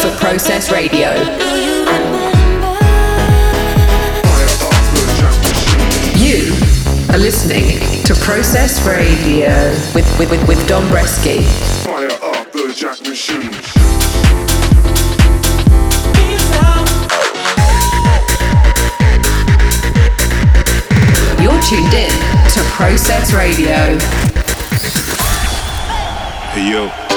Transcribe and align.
for 0.00 0.16
Process 0.16 0.72
Radio. 0.72 1.10
You 6.16 6.54
are 7.12 7.18
listening 7.18 7.78
to 8.04 8.14
Process 8.14 8.80
Radio 8.86 9.50
with, 9.94 10.06
with, 10.18 10.30
with, 10.30 10.48
with 10.48 10.58
Dombresky. 10.66 11.44
Fire 11.84 12.08
up 12.22 12.50
the 12.50 12.72
jack 12.74 13.02
machine. 13.02 13.50
You're 21.42 21.60
tuned 21.62 21.92
in 21.92 22.10
to 22.54 22.62
Process 22.70 23.34
Radio. 23.34 23.98
Hey 26.54 26.70
yo. 26.70 27.09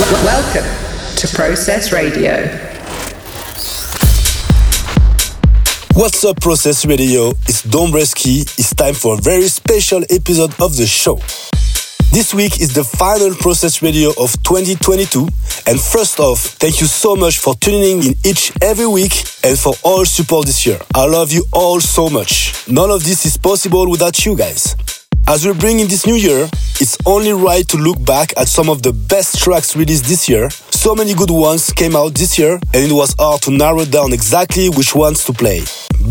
Welcome 0.00 0.64
to 1.16 1.28
Process 1.28 1.92
Radio. 1.92 2.32
What's 5.92 6.24
up, 6.24 6.40
Process 6.40 6.86
Radio? 6.86 7.32
It's 7.46 7.60
Dombresky. 7.66 8.40
It's 8.58 8.74
time 8.74 8.94
for 8.94 9.18
a 9.18 9.20
very 9.20 9.48
special 9.48 10.02
episode 10.08 10.58
of 10.58 10.74
the 10.78 10.86
show. 10.86 11.16
This 12.12 12.32
week 12.32 12.62
is 12.62 12.72
the 12.72 12.82
final 12.82 13.34
Process 13.34 13.82
Radio 13.82 14.08
of 14.18 14.42
2022. 14.42 15.28
And 15.66 15.78
first 15.78 16.18
off, 16.18 16.38
thank 16.38 16.80
you 16.80 16.86
so 16.86 17.14
much 17.14 17.38
for 17.38 17.54
tuning 17.56 18.02
in 18.02 18.14
each 18.24 18.52
every 18.62 18.86
week 18.86 19.12
and 19.44 19.58
for 19.58 19.74
all 19.82 20.06
support 20.06 20.46
this 20.46 20.64
year. 20.64 20.80
I 20.94 21.04
love 21.04 21.30
you 21.30 21.44
all 21.52 21.78
so 21.78 22.08
much. 22.08 22.66
None 22.66 22.90
of 22.90 23.04
this 23.04 23.26
is 23.26 23.36
possible 23.36 23.90
without 23.90 24.24
you 24.24 24.34
guys. 24.34 24.74
As 25.28 25.46
we 25.46 25.52
bring 25.52 25.78
in 25.78 25.88
this 25.88 26.06
new 26.06 26.16
year, 26.16 26.48
it's 26.80 26.96
only 27.04 27.32
right 27.32 27.68
to 27.68 27.76
look 27.76 28.02
back 28.04 28.32
at 28.38 28.48
some 28.48 28.70
of 28.70 28.82
the 28.82 28.92
best 28.92 29.38
tracks 29.38 29.76
released 29.76 30.04
this 30.04 30.28
year. 30.28 30.48
So 30.70 30.94
many 30.94 31.12
good 31.12 31.30
ones 31.30 31.70
came 31.72 31.94
out 31.94 32.14
this 32.14 32.38
year, 32.38 32.54
and 32.54 32.90
it 32.90 32.92
was 32.92 33.14
hard 33.18 33.42
to 33.42 33.50
narrow 33.50 33.84
down 33.84 34.14
exactly 34.14 34.70
which 34.70 34.94
ones 34.94 35.22
to 35.24 35.34
play. 35.34 35.62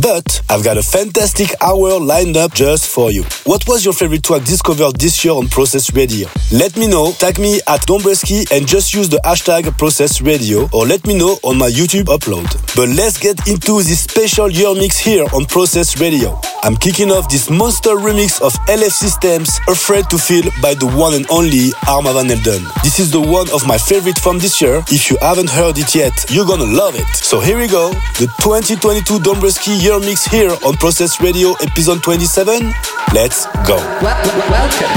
But 0.01 0.41
I've 0.47 0.63
got 0.63 0.77
a 0.77 0.83
fantastic 0.83 1.49
hour 1.61 1.99
lined 1.99 2.37
up 2.37 2.53
just 2.53 2.87
for 2.87 3.09
you. 3.09 3.23
What 3.45 3.67
was 3.67 3.83
your 3.83 3.93
favorite 3.95 4.23
track 4.23 4.43
discovered 4.43 4.99
this 4.99 5.25
year 5.25 5.33
on 5.33 5.47
Process 5.47 5.91
Radio? 5.93 6.29
Let 6.51 6.77
me 6.77 6.87
know, 6.87 7.11
tag 7.13 7.39
me 7.39 7.59
at 7.67 7.81
Dombresky 7.87 8.49
and 8.51 8.67
just 8.67 8.93
use 8.93 9.09
the 9.09 9.19
hashtag 9.25 9.75
Process 9.79 10.21
Radio 10.21 10.69
or 10.71 10.85
let 10.85 11.07
me 11.07 11.17
know 11.17 11.39
on 11.43 11.57
my 11.57 11.69
YouTube 11.69 12.05
upload. 12.05 12.45
But 12.75 12.89
let's 12.89 13.17
get 13.17 13.47
into 13.47 13.81
this 13.81 14.01
special 14.01 14.49
year 14.51 14.75
mix 14.75 14.99
here 14.99 15.25
on 15.33 15.45
Process 15.45 15.99
Radio. 15.99 16.39
I'm 16.61 16.75
kicking 16.77 17.09
off 17.09 17.27
this 17.29 17.49
monster 17.49 17.91
remix 17.91 18.39
of 18.41 18.53
LF 18.67 18.91
System's, 18.91 19.59
Afraid 19.67 20.07
to 20.11 20.17
Feel 20.19 20.51
by 20.61 20.73
the 20.73 20.85
one 20.85 21.13
and 21.13 21.25
only 21.29 21.71
Armand 21.87 22.15
Van 22.15 22.27
Helden. 22.27 22.63
This 22.83 22.99
is 22.99 23.11
the 23.11 23.19
one 23.21 23.49
of 23.51 23.65
my 23.67 23.77
favorite 23.77 24.17
from 24.19 24.39
this 24.39 24.61
year. 24.61 24.83
If 24.89 25.09
you 25.09 25.17
haven't 25.21 25.49
heard 25.49 25.77
it 25.77 25.93
yet, 25.95 26.13
you're 26.29 26.45
gonna 26.45 26.65
love 26.65 26.95
it. 26.95 27.07
So 27.15 27.39
here 27.39 27.57
we 27.57 27.67
go, 27.67 27.91
the 28.19 28.27
2022 28.41 29.19
Dombresky 29.19 29.81
year 29.81 29.99
mix 29.99 30.25
here 30.25 30.51
on 30.65 30.75
Process 30.77 31.19
Radio 31.21 31.53
episode 31.61 32.03
27. 32.03 32.73
Let's 33.13 33.45
go. 33.67 33.77
Wel- 34.01 34.15
wel- 34.25 34.49
welcome 34.51 34.93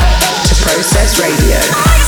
to 0.49 0.55
Process 0.63 1.19
Radio. 1.21 2.02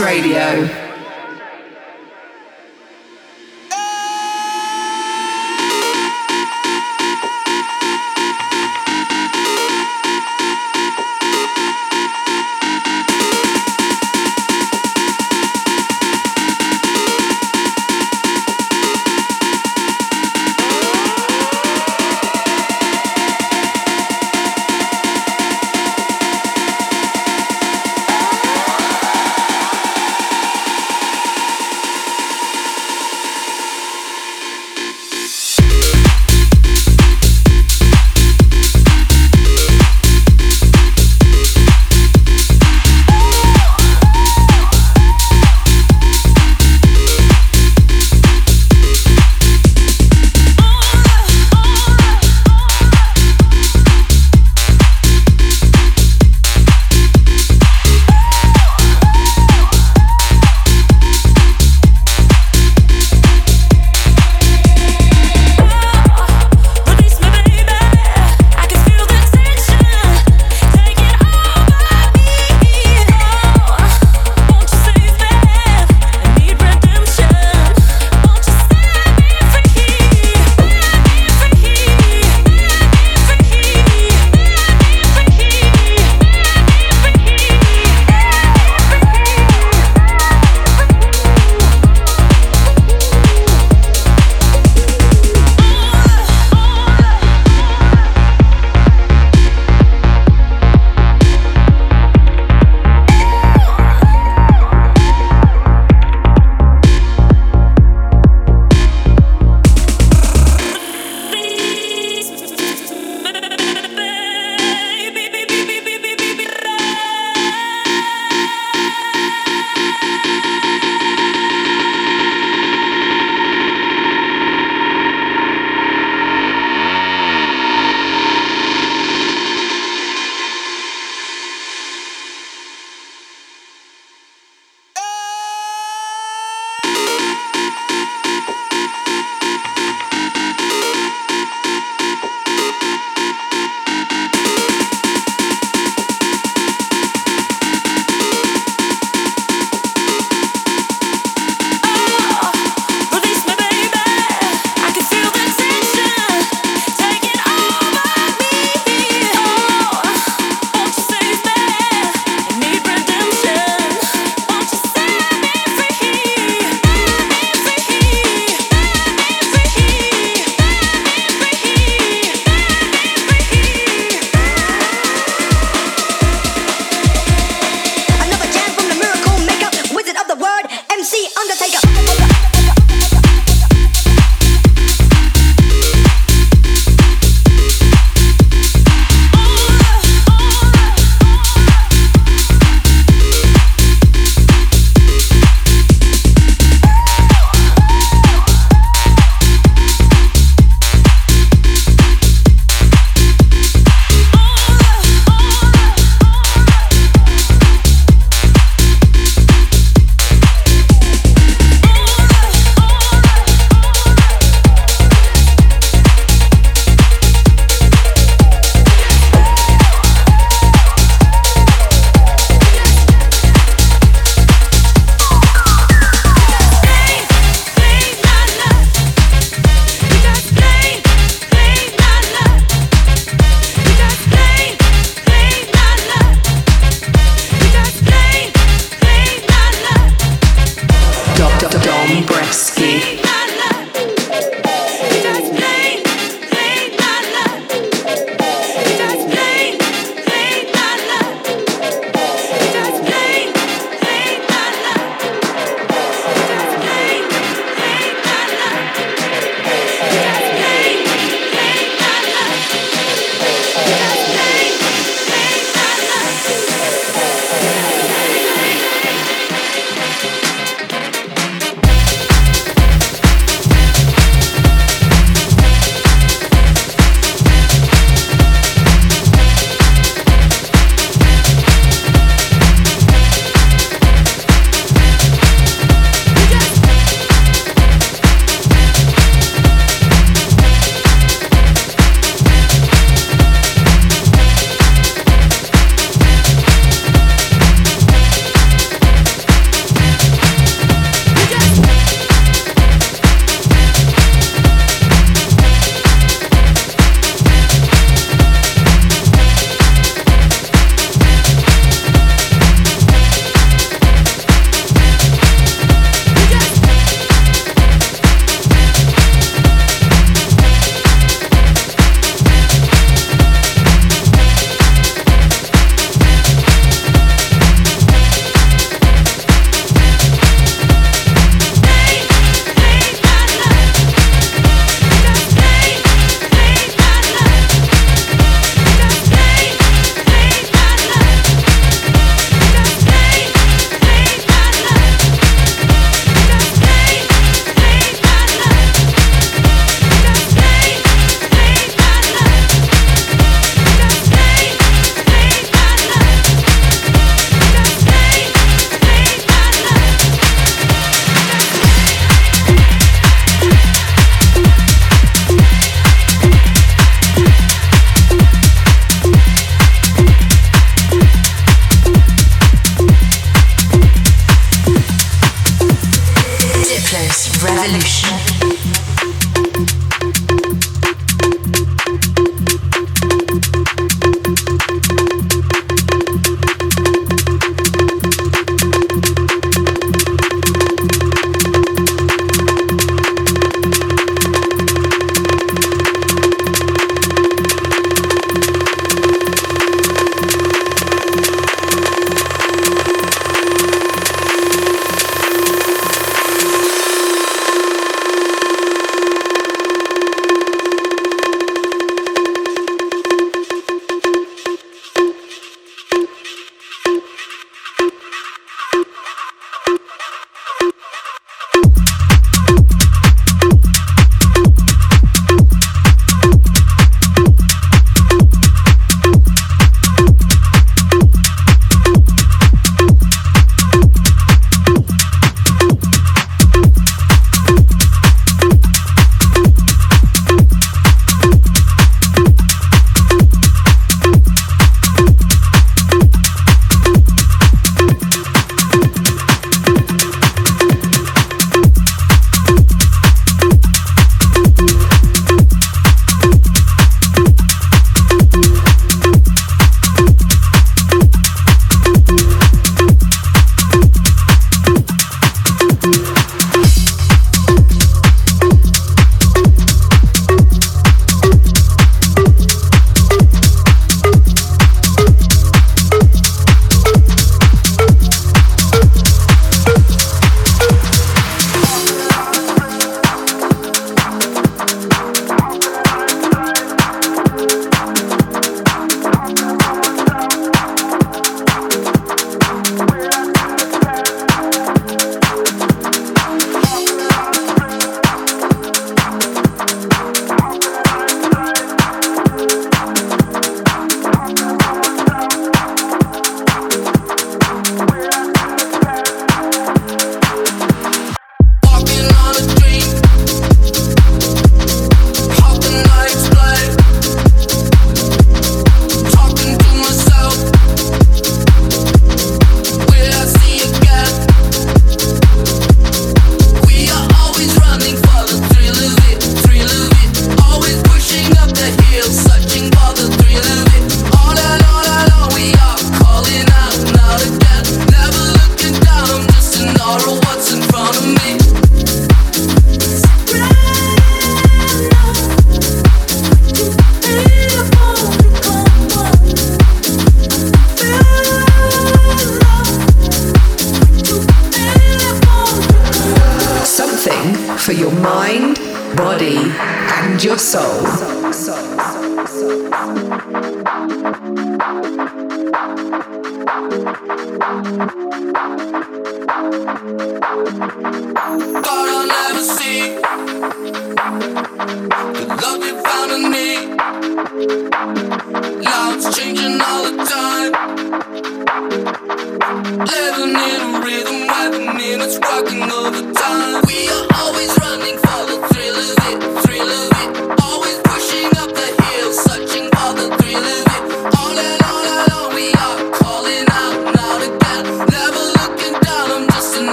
Radio. 0.00 0.87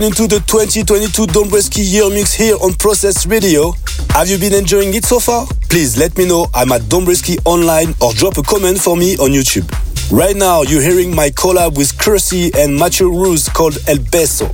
Tuned 0.00 0.18
into 0.18 0.26
the 0.26 0.40
2022 0.46 1.26
Dombresky 1.26 1.82
Year 1.84 2.08
Mix 2.08 2.32
here 2.32 2.56
on 2.62 2.72
Process 2.72 3.26
Radio. 3.26 3.74
Have 4.10 4.30
you 4.30 4.38
been 4.38 4.54
enjoying 4.54 4.94
it 4.94 5.04
so 5.04 5.20
far? 5.20 5.46
Please 5.68 5.98
let 5.98 6.16
me 6.16 6.26
know. 6.26 6.46
I'm 6.54 6.72
at 6.72 6.80
Dombresky 6.82 7.38
online 7.44 7.94
or 8.00 8.14
drop 8.14 8.38
a 8.38 8.42
comment 8.42 8.80
for 8.80 8.96
me 8.96 9.18
on 9.18 9.30
YouTube. 9.30 9.68
Right 10.10 10.34
now, 10.34 10.62
you're 10.62 10.80
hearing 10.80 11.14
my 11.14 11.28
collab 11.28 11.76
with 11.76 11.92
Crusy 11.98 12.50
and 12.56 12.78
Mathieu 12.78 13.10
Ruz 13.10 13.52
called 13.52 13.76
El 13.88 13.98
Beso. 13.98 14.48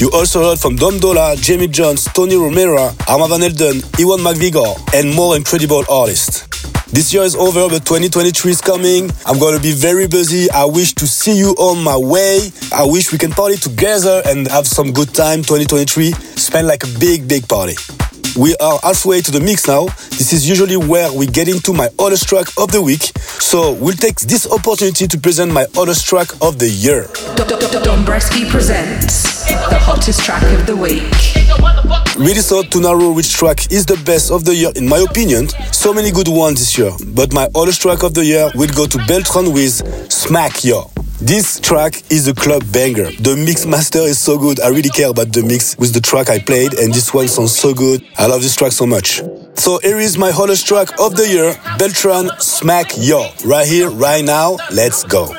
You 0.00 0.10
also 0.10 0.42
heard 0.42 0.58
from 0.58 0.76
Dom 0.76 0.98
Dolla, 0.98 1.34
Jamie 1.36 1.68
Jones, 1.68 2.04
Tony 2.12 2.34
Romera, 2.34 2.92
Armand 3.08 3.30
Van 3.30 3.40
Helden, 3.40 3.80
Ewan 3.98 4.20
McVicar, 4.20 4.76
and 4.92 5.14
more 5.14 5.34
incredible 5.36 5.84
artists. 5.88 6.33
This 6.94 7.12
year 7.12 7.24
is 7.24 7.34
over, 7.34 7.68
but 7.68 7.84
2023 7.84 8.52
is 8.52 8.60
coming. 8.60 9.10
I'm 9.26 9.40
gonna 9.40 9.58
be 9.58 9.72
very 9.72 10.06
busy. 10.06 10.48
I 10.52 10.64
wish 10.64 10.92
to 10.94 11.08
see 11.08 11.36
you 11.36 11.50
on 11.58 11.82
my 11.82 11.96
way. 11.96 12.52
I 12.72 12.84
wish 12.84 13.10
we 13.10 13.18
can 13.18 13.32
party 13.32 13.56
together 13.56 14.22
and 14.26 14.46
have 14.46 14.68
some 14.68 14.92
good 14.92 15.12
time 15.12 15.38
2023. 15.38 16.12
Spend 16.36 16.68
like 16.68 16.84
a 16.84 16.98
big, 17.00 17.26
big 17.26 17.48
party. 17.48 17.74
We 18.36 18.56
are 18.56 18.80
halfway 18.82 19.20
to 19.20 19.30
the 19.30 19.38
mix 19.38 19.68
now. 19.68 19.84
This 20.18 20.32
is 20.32 20.48
usually 20.48 20.76
where 20.76 21.12
we 21.12 21.26
get 21.26 21.46
into 21.46 21.72
my 21.72 21.88
hottest 22.00 22.28
track 22.28 22.48
of 22.58 22.72
the 22.72 22.82
week. 22.82 23.12
So 23.38 23.72
we'll 23.74 23.94
take 23.94 24.16
this 24.16 24.50
opportunity 24.50 25.06
to 25.06 25.18
present 25.18 25.52
my 25.52 25.66
hottest 25.72 26.04
track 26.06 26.32
of 26.42 26.58
the 26.58 26.68
year. 26.68 27.04
Dombresky 27.84 28.50
presents 28.50 29.44
the 29.70 29.78
hottest 29.78 30.24
track 30.24 30.42
of 30.58 30.66
the 30.66 30.74
week. 30.74 31.04
Really 32.18 32.40
thought 32.40 32.72
to 32.72 32.80
narrow 32.80 33.12
which 33.12 33.32
track 33.34 33.70
is 33.70 33.86
the 33.86 34.02
best 34.04 34.32
of 34.32 34.44
the 34.44 34.54
year 34.54 34.72
in 34.74 34.88
my 34.88 34.98
opinion. 34.98 35.48
So 35.72 35.94
many 35.94 36.10
good 36.10 36.28
ones 36.28 36.58
this 36.58 36.76
year, 36.76 36.90
but 37.14 37.32
my 37.32 37.48
hottest 37.54 37.82
track 37.82 38.02
of 38.02 38.14
the 38.14 38.24
year 38.24 38.50
will 38.56 38.72
go 38.74 38.86
to 38.86 38.98
Beltran 39.06 39.52
with 39.52 40.10
Smack 40.10 40.64
Yo. 40.64 40.90
This 41.20 41.60
track 41.60 42.02
is 42.10 42.26
a 42.26 42.34
club 42.34 42.64
banger. 42.72 43.10
The 43.20 43.36
mix 43.36 43.66
master 43.66 44.00
is 44.00 44.18
so 44.18 44.36
good. 44.36 44.60
I 44.60 44.68
really 44.68 44.88
care 44.88 45.08
about 45.10 45.32
the 45.32 45.42
mix 45.42 45.78
with 45.78 45.94
the 45.94 46.00
track 46.00 46.28
I 46.28 46.40
played, 46.40 46.74
and 46.74 46.92
this 46.92 47.14
one 47.14 47.28
sounds 47.28 47.56
so 47.56 47.72
good. 47.72 48.04
I 48.18 48.26
love 48.26 48.42
this 48.42 48.56
track 48.56 48.72
so 48.72 48.84
much. 48.84 49.22
So 49.54 49.78
here 49.78 49.98
is 49.98 50.18
my 50.18 50.32
hottest 50.32 50.66
track 50.66 50.88
of 50.98 51.14
the 51.14 51.28
year, 51.28 51.56
Beltran 51.78 52.30
Smack 52.40 52.92
Yo. 52.98 53.30
Right 53.44 53.66
here, 53.66 53.90
right 53.90 54.24
now. 54.24 54.58
Let's 54.72 55.04
go. 55.04 55.32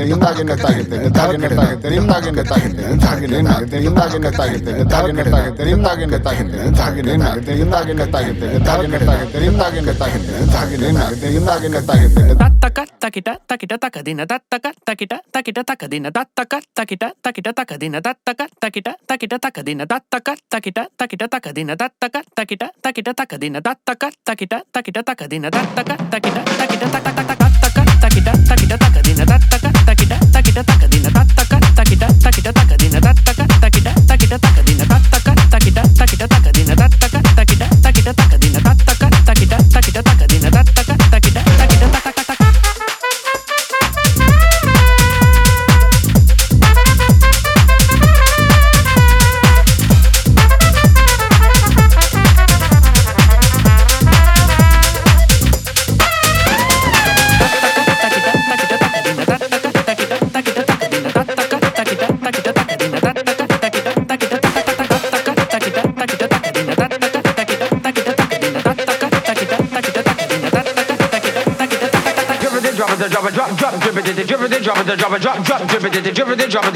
தாகின 0.00 0.54
தாகித்தேன் 0.56 1.12
தாகின 1.12 1.48
தாகித்தேன் 1.50 2.06
தாகின 2.10 2.42
தாகித்தேன் 2.42 3.00
தாகின 3.00 3.40
நாகத்தேன் 3.42 3.96
தாகின 3.98 4.30
தாகித்தேன் 4.38 4.88
தாகின 4.88 5.24
தாகித்தேன் 5.26 5.82
தாகின 5.84 6.18
தாகித்தேன் 6.20 6.72
தாகின 6.74 7.16
நாகத்தேன் 7.16 7.72
தாகின 7.72 8.06
தாகித்தேன் 8.14 8.64
தாகின 8.64 9.00
தாகித்தேன் 9.02 9.58
தாகின 9.60 9.94
தாகித்தேன் 10.00 10.48
தாகின 10.54 10.92
நாகத்தேன் 10.98 11.48
தாகின 11.50 11.82
தாகித்தேன் 11.90 12.32
தத்தக 12.42 12.86
தகிட 13.04 13.28
தகிட 13.46 13.72
தகதின 13.84 14.26
தத்தக 14.32 14.72
தகிட 14.88 15.14
தகிட 15.34 15.58
தகதின 15.70 16.10
தத்தக 16.10 16.62
தகிட 16.78 17.04
தகிட 17.20 17.48
தகதின 17.52 18.00
தத்தக 18.00 18.46
தகிட 18.56 18.88
தகிட 19.02 19.32
தகதின 19.34 19.84
தத்தக 19.84 20.28
தகிட 20.50 20.78
தகிட 21.00 21.24
தகதின 21.32 21.76
தத்தக 21.82 22.16
தகிட 22.38 22.64
தகிட 22.86 23.08
தகதின 23.20 23.60
தத்தக 23.60 24.12
தகிட 24.28 24.54
தகிட 24.76 24.98
தகதின 25.02 25.50
தத்தக 25.50 25.92
தகிட 26.12 26.38
தகிட 26.58 26.84
தகதக 26.96 27.59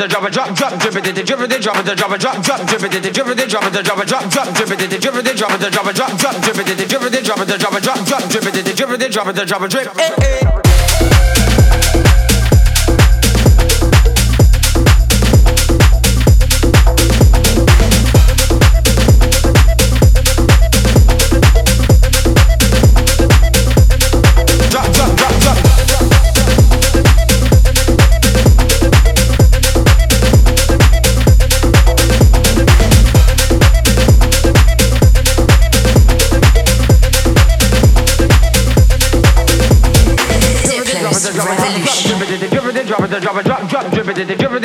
it, 0.01 0.05
it, 0.05 0.11
drop 0.11 0.24
it, 0.24 0.32
drop, 0.32 0.55
drop, 0.55 0.78
drip 0.78 0.97
it, 0.97 1.03
drip 1.05 1.16
it, 1.16 1.26
drop 1.26 1.40
it, 1.40 1.97
drop 1.97 2.12
it, 2.12 2.20
drop, 2.20 2.42
drop, 2.42 2.66
drip 2.66 2.82
it, 2.82 2.90
drip 2.90 3.28
it, 3.28 3.49
drop 3.49 3.64
it, 3.64 3.84
drop 3.84 3.99
it, 3.99 4.09
drop, 4.09 4.30
drop, 4.30 4.55
drip 4.55 4.70
it, 4.70 5.01
drip 5.01 5.14
it, 5.14 5.36
drop 5.36 5.51
it, 5.61 5.72
drop 5.72 5.86
it, 5.86 5.97
drop, 5.97 6.18
drop, 6.18 6.42
drip 6.42 6.59
it, 6.59 6.88
drip 6.88 7.03
it, 7.03 7.24
drop 7.24 7.40
it, 7.40 7.59
drop 7.59 7.74
it, 7.74 7.82
drop, 7.82 8.05
drop, 8.05 8.28
drip 8.28 8.47
it, 8.47 8.76
drip 8.76 8.90
it, 8.90 9.12
drop 9.12 9.28
it, 9.28 9.47
drop 9.47 9.62
it, 9.62 9.70
drip. 9.70 10.53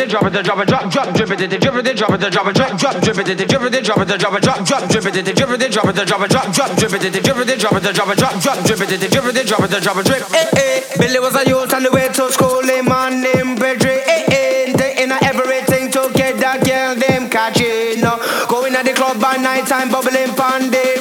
drop 0.10 0.26
it, 0.26 0.44
drop 0.44 0.60
it, 0.60 0.68
drop, 0.68 0.92
drop, 0.92 1.14
drip 1.14 1.30
it, 1.30 1.38
drip 1.38 1.52
it, 1.54 1.62
drop 1.62 2.12
it, 2.12 2.32
drop 2.32 2.48
it, 2.48 2.56
drop, 2.56 2.78
drop, 2.78 3.02
drip 3.02 3.18
it, 3.20 3.26
drip 3.26 3.62
it, 3.62 3.84
drop 3.86 4.00
it, 4.02 4.20
drop 4.20 4.34
it, 4.34 4.42
drop, 4.42 4.66
drop, 4.66 4.90
drip 4.90 5.06
it, 5.06 5.14
drip 5.14 5.30
it, 5.30 5.72
drop 5.72 5.86
it, 5.86 6.06
drop 6.06 6.22
it, 6.22 6.30
drop, 6.30 6.54
drop, 6.54 6.76
drip 6.78 6.94
it, 6.94 7.24
drip 7.24 7.38
it, 7.38 7.60
drop 7.60 7.74
it, 7.74 7.94
drop 7.94 8.10
it, 8.10 8.18
drop, 8.18 8.42
drop, 8.42 8.66
drip 8.66 8.82
it, 8.82 9.12
drip 9.12 9.26
it, 9.26 9.48
drop 9.48 9.62
it, 9.62 9.84
drop 9.84 9.98
it, 9.98 10.06
drip. 10.06 10.24
Eh 10.34 10.50
eh, 10.58 10.82
Billy 10.98 11.20
was 11.20 11.36
a 11.36 11.48
youth 11.48 11.74
on 11.74 11.84
the 11.84 11.92
way 11.92 12.08
to 12.08 12.32
school, 12.32 12.64
him 12.64 12.86
man 12.86 13.22
named 13.22 13.60
Pedri. 13.60 14.02
Eh 14.02 14.26
eh, 14.34 14.74
thinking 14.74 15.12
everything 15.22 15.92
to 15.92 16.12
get 16.16 16.38
that 16.40 16.66
girl 16.66 16.96
them 16.96 17.30
catching. 17.30 18.02
Going 18.50 18.74
at 18.76 18.86
the 18.86 18.94
club 18.94 19.22
by 19.22 19.38
night 19.38 19.68
time, 19.68 19.90
bubbling 19.90 20.34
pan, 20.36 20.72
they 20.72 20.98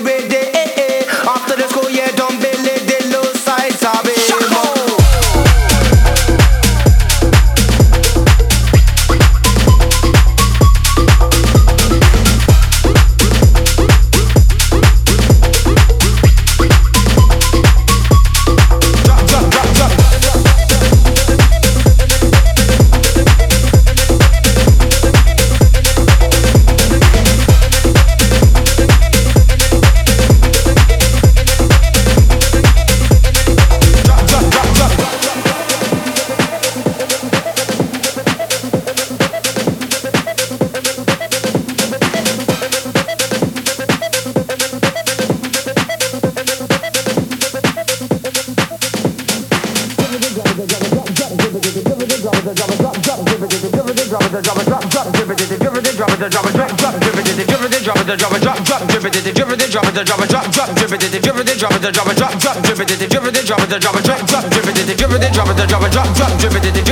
drip 62.96 63.02
it, 63.02 63.10
drop 63.10 63.26
it, 63.26 63.44
drop 63.44 63.60
it, 63.60 63.80
drop 63.80 63.96
it, 63.96 64.04
drop 64.04 64.20
it, 64.20 64.26
drop 64.26 64.44
it, 64.44 64.50
drip 64.50 64.66
it, 64.66 64.96
drip 64.96 65.10
it, 65.12 65.32
drop 65.34 65.48
it, 65.48 65.68
drop 65.68 65.82
it, 65.82 65.92
drop 65.92 66.06
it, 66.08 66.16
drop 66.16 66.32
it, 66.32 66.40
drip 66.40 66.64
it, 66.64 66.87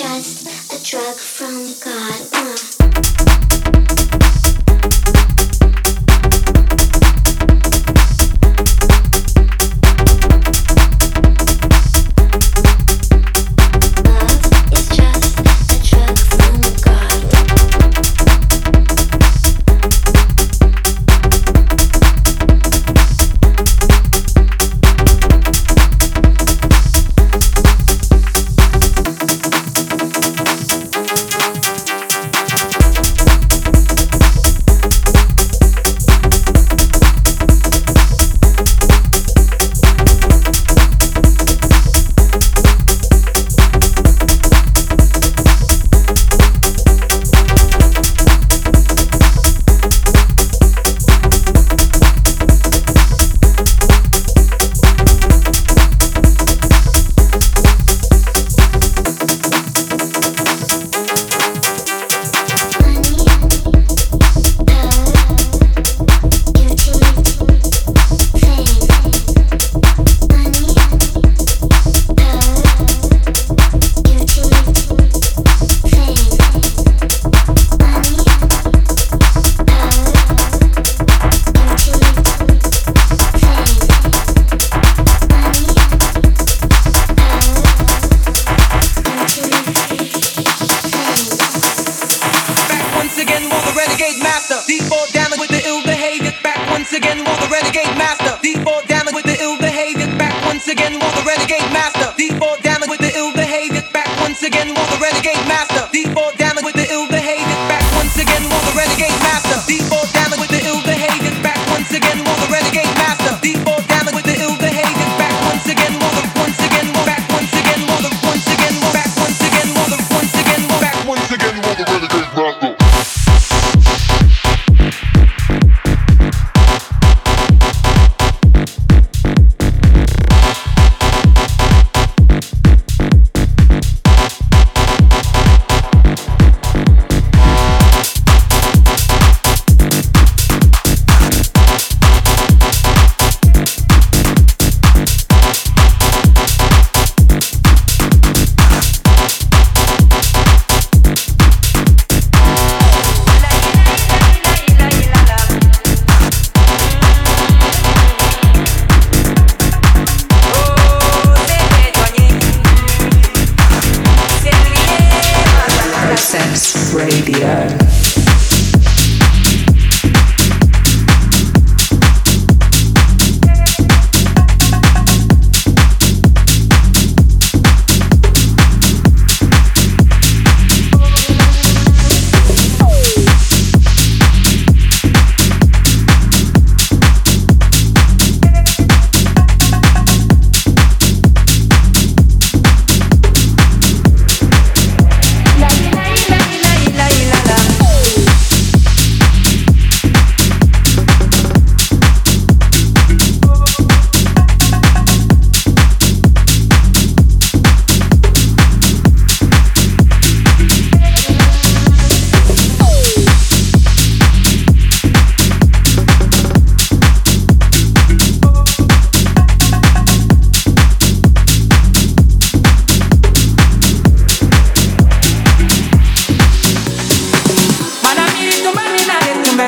just 0.00 0.46
a 0.72 0.82
drug 0.82 1.14
from 1.14 1.74
God. 1.78 2.26
Uh. 2.32 2.79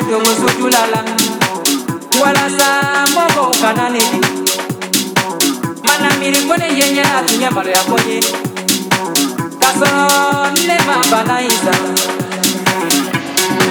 tokosutulala 0.09 0.99
wala 2.21 2.43
saa 2.57 3.05
moko 3.15 3.41
ukananidi 3.51 4.19
mana 5.87 6.09
milingo 6.19 6.55
ne 6.57 6.67
yenye 6.79 7.01
atunyamalo 7.17 7.69
yakoye 7.69 8.19
kasoro 9.59 10.51
nema 10.67 10.95
balaisa 11.11 11.73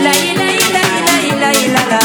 lailailailailala 0.05 2.01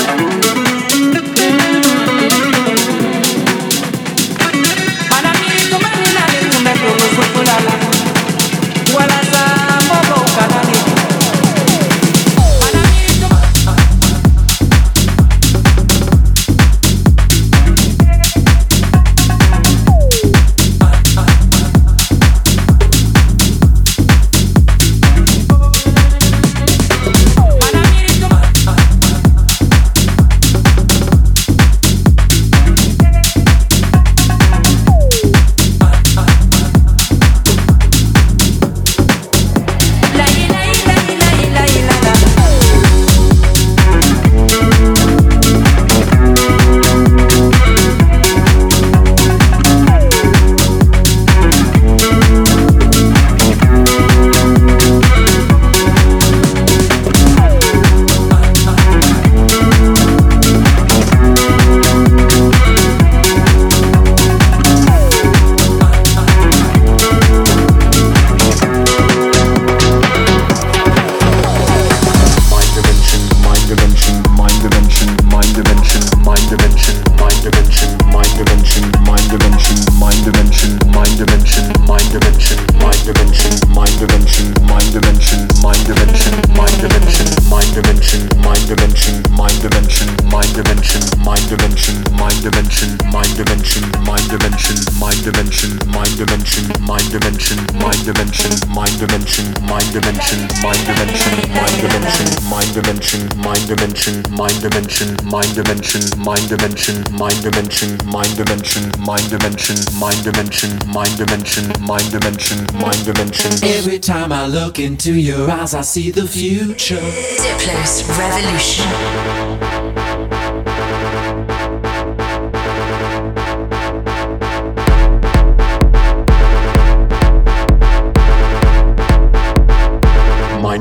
dimension, 97.48 97.80
mind 97.80 98.04
dimension, 98.04 98.52
mind 98.68 99.00
dimension, 99.00 99.48
mind 99.64 99.88
dimension, 99.94 100.40
mind 100.60 100.84
dimension, 100.92 101.38
mind 101.54 101.80
dimension, 101.80 102.40
mind 102.52 102.74
dimension, 102.76 103.32
mind 103.40 103.64
dimension, 103.64 104.26
mind 104.34 104.60
dimension, 104.60 105.16
mind 105.30 105.56
dimension, 105.56 106.14
mind 106.28 106.50
dimension, 106.50 107.04
mind 107.16 107.42
dimension, 107.44 108.04
mind 108.12 108.36
dimension, 108.36 108.92
mind 109.00 109.30
dimension, 109.30 109.78
mind 109.96 110.24
dimension, 110.26 110.70
mind 110.92 111.18
dimension, 111.18 111.72
mind 111.80 112.12
dimension, 112.12 112.66
mind 112.74 113.06
dimension. 113.06 113.52
Every 113.64 114.00
time 114.00 114.34
I 114.34 114.48
look 114.48 114.80
into 114.80 115.14
your 115.14 115.50
eyes, 115.50 115.74
I 115.74 115.82
see 115.82 116.12
the 116.12 116.28
future. 116.28 116.96
Diplo's 116.96 118.04
revolution. 118.18 119.67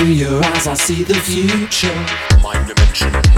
through 0.00 0.08
your 0.08 0.42
eyes 0.42 0.66
I 0.66 0.74
see 0.74 1.02
the 1.02 1.14
future. 1.14 1.94
My 2.42 2.54
dimension. 2.66 3.29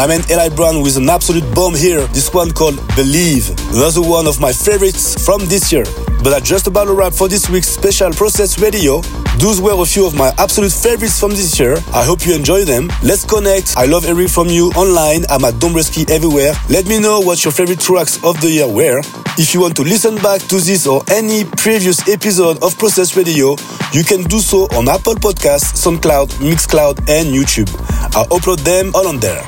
My 0.00 0.06
man 0.06 0.22
Eli 0.30 0.48
Brown 0.48 0.80
with 0.80 0.96
an 0.96 1.10
absolute 1.10 1.44
bomb 1.54 1.74
here. 1.74 2.06
This 2.06 2.32
one 2.32 2.52
called 2.52 2.76
Believe. 2.96 3.50
Another 3.74 4.00
one 4.00 4.26
of 4.26 4.40
my 4.40 4.50
favorites 4.50 5.22
from 5.26 5.44
this 5.44 5.70
year. 5.70 5.84
But 6.24 6.30
that's 6.30 6.48
just 6.48 6.66
about 6.66 6.88
a 6.88 6.94
wrap 6.94 7.12
for 7.12 7.28
this 7.28 7.50
week's 7.50 7.68
special 7.68 8.10
Process 8.10 8.58
Radio. 8.58 9.02
Those 9.36 9.60
were 9.60 9.78
a 9.78 9.84
few 9.84 10.06
of 10.06 10.14
my 10.14 10.32
absolute 10.38 10.72
favorites 10.72 11.20
from 11.20 11.32
this 11.32 11.60
year. 11.60 11.76
I 11.92 12.02
hope 12.02 12.24
you 12.24 12.34
enjoy 12.34 12.64
them. 12.64 12.88
Let's 13.02 13.26
connect. 13.26 13.76
I 13.76 13.84
love 13.84 14.04
hearing 14.04 14.28
from 14.28 14.48
you 14.48 14.70
online. 14.70 15.26
I'm 15.28 15.44
at 15.44 15.60
Dombresky 15.60 16.08
everywhere. 16.08 16.54
Let 16.70 16.86
me 16.86 16.98
know 16.98 17.20
what 17.20 17.44
your 17.44 17.52
favorite 17.52 17.80
tracks 17.80 18.24
of 18.24 18.40
the 18.40 18.48
year 18.48 18.68
were. 18.68 19.02
If 19.36 19.52
you 19.52 19.60
want 19.60 19.76
to 19.76 19.82
listen 19.82 20.16
back 20.16 20.40
to 20.48 20.60
this 20.60 20.86
or 20.86 21.02
any 21.12 21.44
previous 21.44 22.08
episode 22.08 22.56
of 22.62 22.78
Process 22.78 23.18
Radio, 23.18 23.54
you 23.92 24.02
can 24.02 24.22
do 24.22 24.38
so 24.38 24.64
on 24.72 24.88
Apple 24.88 25.16
Podcasts, 25.16 25.76
SoundCloud, 25.76 26.40
Mixcloud, 26.40 27.00
and 27.00 27.36
YouTube. 27.36 27.68
I'll 28.16 28.28
upload 28.28 28.60
them 28.64 28.92
all 28.94 29.06
on 29.06 29.20
there. 29.20 29.44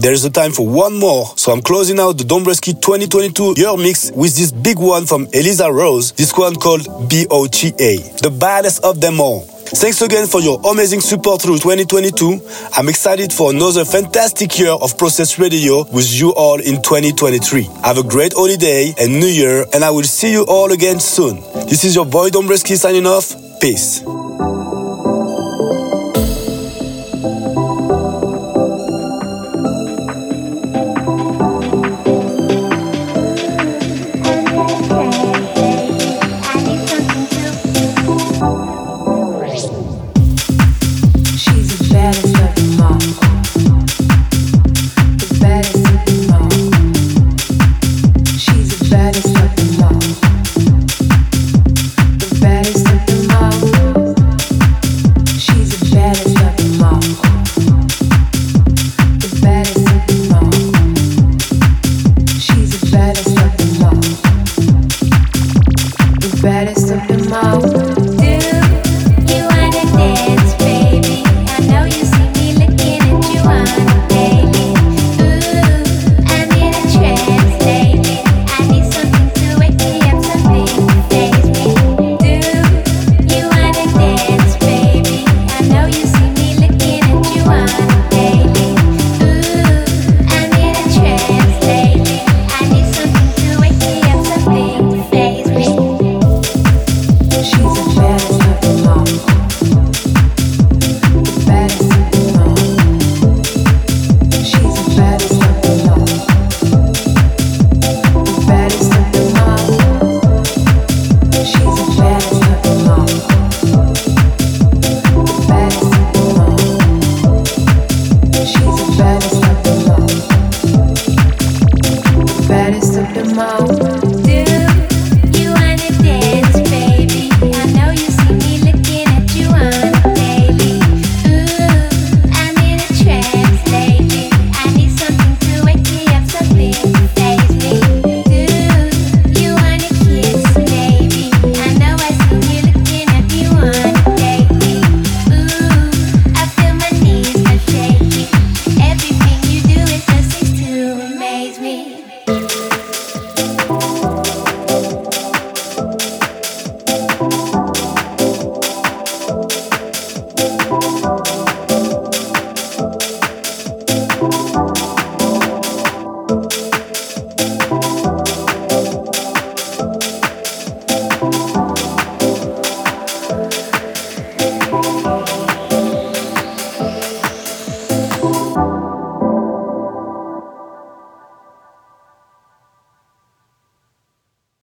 There's 0.00 0.24
a 0.24 0.30
time 0.30 0.52
for 0.52 0.66
one 0.66 0.98
more, 0.98 1.26
so 1.36 1.52
I'm 1.52 1.60
closing 1.60 2.00
out 2.00 2.16
the 2.16 2.24
Dombresky 2.24 2.72
2022 2.72 3.52
year 3.60 3.76
mix 3.76 4.10
with 4.12 4.34
this 4.34 4.50
big 4.50 4.78
one 4.78 5.04
from 5.04 5.28
Eliza 5.34 5.70
Rose, 5.70 6.12
this 6.12 6.32
one 6.32 6.54
called 6.54 6.86
BOTA, 7.10 8.22
the 8.22 8.30
baddest 8.30 8.82
of 8.82 9.02
them 9.02 9.20
all. 9.20 9.42
Thanks 9.42 10.00
again 10.00 10.26
for 10.26 10.40
your 10.40 10.58
amazing 10.64 11.02
support 11.02 11.42
through 11.42 11.58
2022. 11.58 12.40
I'm 12.78 12.88
excited 12.88 13.30
for 13.30 13.50
another 13.50 13.84
fantastic 13.84 14.58
year 14.58 14.70
of 14.70 14.96
Process 14.96 15.38
Radio 15.38 15.84
with 15.92 16.10
you 16.10 16.32
all 16.32 16.58
in 16.58 16.80
2023. 16.80 17.64
Have 17.84 17.98
a 17.98 18.02
great 18.02 18.32
holiday 18.32 18.94
and 18.98 19.12
new 19.12 19.26
year, 19.26 19.66
and 19.74 19.84
I 19.84 19.90
will 19.90 20.04
see 20.04 20.32
you 20.32 20.46
all 20.48 20.72
again 20.72 20.98
soon. 20.98 21.42
This 21.68 21.84
is 21.84 21.94
your 21.94 22.06
boy 22.06 22.30
Dombresky 22.30 22.74
signing 22.78 23.06
off. 23.06 23.34
Peace. 23.60 24.02